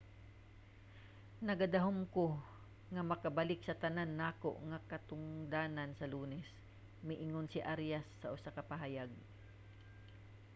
nagadahom 1.47 1.99
ko 2.15 2.25
nga 2.93 3.03
makabalik 3.11 3.61
sa 3.63 3.77
tanan 3.83 4.11
nako 4.21 4.51
nga 4.69 4.79
katungdanan 4.91 5.91
sa 5.95 6.09
lunes, 6.13 6.47
miingon 7.07 7.47
si 7.49 7.59
arias 7.73 8.07
sa 8.21 8.31
usa 8.35 8.49
ka 8.57 8.63
pahayag 8.71 9.11